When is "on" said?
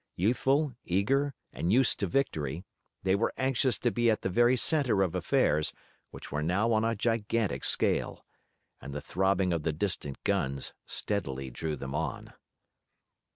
6.73-6.83, 11.93-12.33